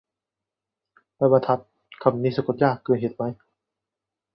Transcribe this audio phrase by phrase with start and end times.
[1.15, 1.59] ไม้บรรทัด
[2.03, 3.23] คำนี้สะกดยากเกินเหตุไหม